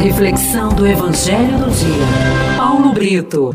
reflexão 0.00 0.70
do 0.70 0.86
Evangelho 0.86 1.58
do 1.58 1.70
Dia. 1.70 2.56
Paulo 2.56 2.94
Brito. 2.94 3.50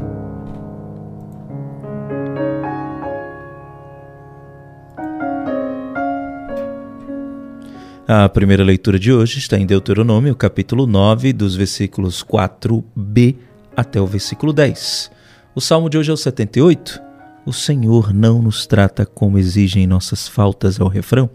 A 8.08 8.30
primeira 8.30 8.64
leitura 8.64 9.00
de 9.00 9.12
hoje 9.12 9.40
está 9.40 9.58
em 9.58 9.66
Deuteronômio, 9.66 10.36
capítulo 10.36 10.86
9, 10.86 11.34
dos 11.34 11.56
versículos 11.56 12.24
4b 12.24 13.38
até 13.76 14.00
o 14.00 14.06
versículo 14.06 14.54
10. 14.54 15.12
O 15.56 15.62
salmo 15.62 15.90
de 15.90 15.98
hoje 15.98 16.12
é 16.12 16.14
o 16.14 16.18
78. 16.18 17.02
O 17.44 17.54
Senhor 17.54 18.14
não 18.14 18.40
nos 18.40 18.68
trata 18.68 19.04
como 19.04 19.40
exigem 19.40 19.88
nossas 19.88 20.28
faltas, 20.28 20.80
ao 20.80 20.88
refrão. 20.88 21.28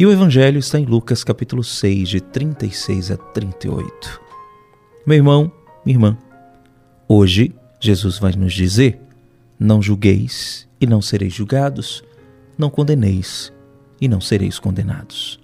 E 0.00 0.06
o 0.06 0.10
Evangelho 0.10 0.58
está 0.58 0.80
em 0.80 0.86
Lucas 0.86 1.22
capítulo 1.22 1.62
6, 1.62 2.08
de 2.08 2.20
36 2.22 3.10
a 3.10 3.18
38. 3.18 4.18
Meu 5.06 5.18
irmão, 5.18 5.52
minha 5.84 5.94
irmã, 5.94 6.18
hoje 7.06 7.54
Jesus 7.78 8.18
vai 8.18 8.32
nos 8.32 8.54
dizer: 8.54 8.98
não 9.58 9.82
julgueis 9.82 10.66
e 10.80 10.86
não 10.86 11.02
sereis 11.02 11.34
julgados, 11.34 12.02
não 12.56 12.70
condeneis 12.70 13.52
e 14.00 14.08
não 14.08 14.22
sereis 14.22 14.58
condenados. 14.58 15.38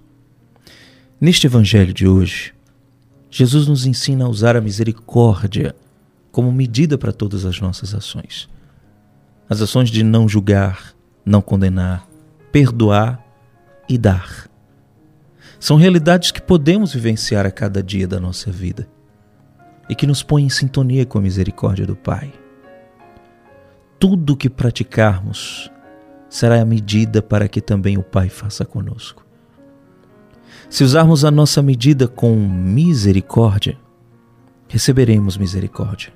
Neste 1.21 1.45
Evangelho 1.45 1.93
de 1.93 2.07
hoje, 2.07 2.51
Jesus 3.29 3.67
nos 3.67 3.85
ensina 3.85 4.25
a 4.25 4.27
usar 4.27 4.55
a 4.55 4.61
misericórdia 4.61 5.75
como 6.31 6.51
medida 6.51 6.97
para 6.97 7.13
todas 7.13 7.45
as 7.45 7.61
nossas 7.61 7.93
ações. 7.93 8.49
As 9.47 9.61
ações 9.61 9.91
de 9.91 10.01
não 10.01 10.27
julgar, 10.27 10.95
não 11.23 11.43
condenar, 11.43 12.07
perdoar 12.51 13.23
e 13.87 13.99
dar. 13.99 14.47
São 15.59 15.77
realidades 15.77 16.31
que 16.31 16.41
podemos 16.41 16.93
vivenciar 16.93 17.45
a 17.45 17.51
cada 17.51 17.81
dia 17.81 18.07
da 18.07 18.19
nossa 18.19 18.51
vida 18.51 18.87
e 19.89 19.95
que 19.95 20.05
nos 20.05 20.21
põem 20.21 20.45
em 20.45 20.49
sintonia 20.49 21.05
com 21.05 21.17
a 21.17 21.21
misericórdia 21.21 21.85
do 21.85 21.95
Pai. 21.95 22.31
Tudo 23.99 24.33
o 24.33 24.37
que 24.37 24.49
praticarmos 24.49 25.71
será 26.29 26.61
a 26.61 26.65
medida 26.65 27.21
para 27.21 27.47
que 27.47 27.61
também 27.61 27.97
o 27.97 28.03
Pai 28.03 28.29
faça 28.29 28.65
conosco. 28.65 29.25
Se 30.69 30.83
usarmos 30.83 31.23
a 31.23 31.31
nossa 31.31 31.61
medida 31.61 32.07
com 32.07 32.35
misericórdia, 32.35 33.77
receberemos 34.67 35.37
misericórdia. 35.37 36.11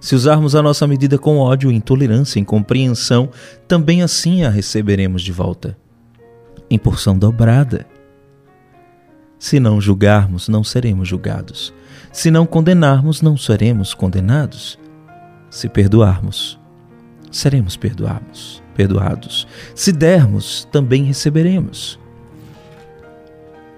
Se 0.00 0.14
usarmos 0.14 0.54
a 0.54 0.62
nossa 0.62 0.86
medida 0.86 1.16
com 1.18 1.38
ódio, 1.38 1.70
intolerância, 1.70 2.38
incompreensão, 2.38 3.30
também 3.66 4.02
assim 4.02 4.42
a 4.42 4.50
receberemos 4.50 5.22
de 5.22 5.32
volta, 5.32 5.76
em 6.68 6.78
porção 6.78 7.16
dobrada. 7.16 7.86
Se 9.46 9.60
não 9.60 9.80
julgarmos, 9.80 10.48
não 10.48 10.64
seremos 10.64 11.06
julgados. 11.06 11.72
Se 12.12 12.32
não 12.32 12.44
condenarmos, 12.44 13.22
não 13.22 13.36
seremos 13.36 13.94
condenados. 13.94 14.76
Se 15.48 15.68
perdoarmos, 15.68 16.58
seremos 17.30 17.76
perdoados. 17.76 18.60
perdoados. 18.74 19.46
Se 19.72 19.92
dermos, 19.92 20.66
também 20.72 21.04
receberemos. 21.04 21.96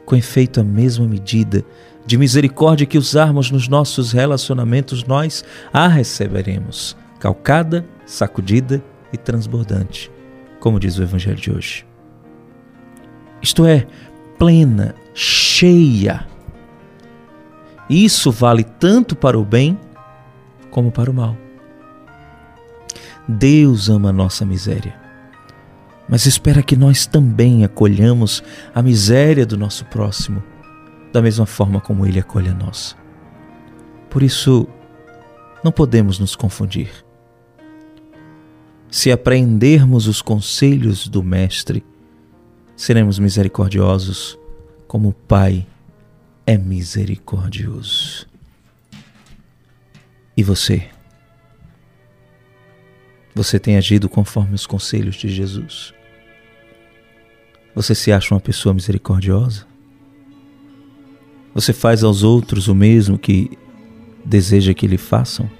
Com 0.06 0.16
efeito, 0.16 0.58
a 0.58 0.64
mesma 0.64 1.06
medida 1.06 1.62
de 2.06 2.16
misericórdia 2.16 2.86
que 2.86 2.96
usarmos 2.96 3.50
nos 3.50 3.68
nossos 3.68 4.10
relacionamentos, 4.10 5.04
nós 5.04 5.44
a 5.70 5.86
receberemos, 5.86 6.96
calcada, 7.20 7.84
sacudida 8.06 8.82
e 9.12 9.18
transbordante, 9.18 10.10
como 10.60 10.80
diz 10.80 10.96
o 10.96 11.02
Evangelho 11.02 11.36
de 11.36 11.50
hoje. 11.50 11.86
Isto 13.42 13.66
é, 13.66 13.86
plena, 14.38 14.94
cheia. 15.12 16.26
Isso 17.90 18.30
vale 18.30 18.62
tanto 18.62 19.16
para 19.16 19.38
o 19.38 19.44
bem 19.44 19.78
como 20.70 20.92
para 20.92 21.10
o 21.10 21.14
mal. 21.14 21.36
Deus 23.26 23.90
ama 23.90 24.10
a 24.10 24.12
nossa 24.12 24.46
miséria, 24.46 24.98
mas 26.08 26.24
espera 26.24 26.62
que 26.62 26.76
nós 26.76 27.04
também 27.06 27.64
acolhamos 27.64 28.42
a 28.74 28.80
miséria 28.80 29.44
do 29.44 29.58
nosso 29.58 29.84
próximo, 29.86 30.42
da 31.12 31.20
mesma 31.20 31.44
forma 31.44 31.80
como 31.80 32.06
ele 32.06 32.18
acolhe 32.18 32.48
a 32.48 32.54
nossa. 32.54 32.96
Por 34.08 34.22
isso, 34.22 34.66
não 35.62 35.70
podemos 35.70 36.18
nos 36.18 36.34
confundir. 36.34 36.90
Se 38.90 39.12
apreendermos 39.12 40.06
os 40.06 40.22
conselhos 40.22 41.06
do 41.06 41.22
Mestre, 41.22 41.84
seremos 42.78 43.18
misericordiosos 43.18 44.38
como 44.86 45.08
o 45.08 45.12
Pai 45.12 45.66
é 46.46 46.56
misericordioso. 46.56 48.24
E 50.36 50.44
você? 50.44 50.88
Você 53.34 53.58
tem 53.58 53.76
agido 53.76 54.08
conforme 54.08 54.54
os 54.54 54.64
conselhos 54.64 55.16
de 55.16 55.28
Jesus? 55.28 55.92
Você 57.74 57.96
se 57.96 58.12
acha 58.12 58.32
uma 58.32 58.40
pessoa 58.40 58.72
misericordiosa? 58.72 59.66
Você 61.52 61.72
faz 61.72 62.04
aos 62.04 62.22
outros 62.22 62.68
o 62.68 62.76
mesmo 62.76 63.18
que 63.18 63.58
deseja 64.24 64.72
que 64.72 64.86
lhe 64.86 64.98
façam? 64.98 65.50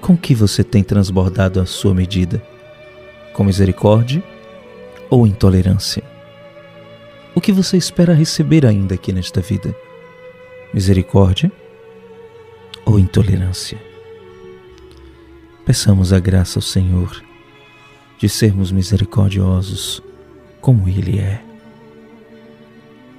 Com 0.00 0.16
que 0.16 0.34
você 0.34 0.64
tem 0.64 0.82
transbordado 0.82 1.60
a 1.60 1.64
sua 1.64 1.94
medida? 1.94 2.44
Com 3.32 3.44
misericórdia 3.44 4.33
ou 5.10 5.26
intolerância? 5.26 6.02
O 7.34 7.40
que 7.40 7.52
você 7.52 7.76
espera 7.76 8.14
receber 8.14 8.64
ainda 8.64 8.94
aqui 8.94 9.12
nesta 9.12 9.40
vida? 9.40 9.74
Misericórdia 10.72 11.50
ou 12.84 12.98
intolerância? 12.98 13.78
Peçamos 15.64 16.12
a 16.12 16.20
graça 16.20 16.58
ao 16.58 16.62
Senhor 16.62 17.22
de 18.18 18.28
sermos 18.28 18.70
misericordiosos 18.70 20.02
como 20.60 20.88
Ele 20.88 21.18
é. 21.18 21.42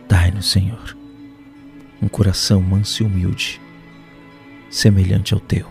Dai-nos, 0.07 0.49
Senhor, 0.49 0.95
um 2.01 2.07
coração 2.07 2.61
manso 2.61 3.03
e 3.03 3.05
humilde, 3.05 3.59
semelhante 4.69 5.33
ao 5.33 5.39
teu. 5.39 5.67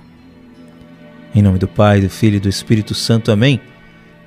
Em 1.35 1.43
nome 1.43 1.59
do 1.59 1.67
Pai, 1.67 2.01
do 2.01 2.11
Filho 2.11 2.37
e 2.37 2.41
do 2.41 2.49
Espírito 2.49 2.95
Santo. 2.95 3.33
Amém. 3.33 3.61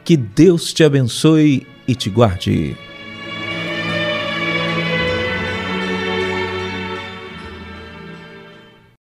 Que 0.04 0.18
Deus 0.18 0.74
te 0.74 0.84
abençoe 0.84 1.66
e 1.88 1.96
te 1.96 2.10
guarde. 2.10 2.87